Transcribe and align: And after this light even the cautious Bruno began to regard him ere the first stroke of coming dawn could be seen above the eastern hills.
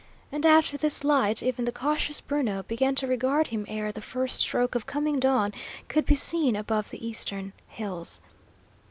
And 0.31 0.47
after 0.47 0.77
this 0.77 1.03
light 1.03 1.43
even 1.43 1.65
the 1.65 1.71
cautious 1.71 2.21
Bruno 2.21 2.63
began 2.63 2.95
to 2.95 3.05
regard 3.05 3.45
him 3.49 3.65
ere 3.67 3.91
the 3.91 4.01
first 4.01 4.37
stroke 4.39 4.73
of 4.73 4.87
coming 4.87 5.19
dawn 5.19 5.53
could 5.89 6.07
be 6.07 6.15
seen 6.15 6.55
above 6.55 6.89
the 6.89 7.05
eastern 7.07 7.53
hills. 7.67 8.19